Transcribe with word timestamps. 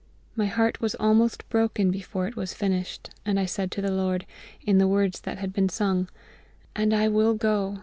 My 0.35 0.47
heart 0.47 0.81
was 0.81 0.95
almost 0.95 1.47
broken 1.49 1.91
before 1.91 2.25
it 2.25 2.35
was 2.35 2.55
finished, 2.55 3.11
and 3.23 3.39
I 3.39 3.45
said 3.45 3.69
to 3.73 3.81
the 3.83 3.91
LORD, 3.91 4.25
in 4.65 4.79
the 4.79 4.87
words 4.87 5.21
that 5.21 5.37
had 5.37 5.53
been 5.53 5.69
sung 5.69 6.09
"And 6.75 6.91
I 6.91 7.07
will 7.07 7.35
go! 7.35 7.77